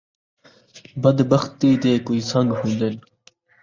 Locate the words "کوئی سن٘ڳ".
2.05-2.47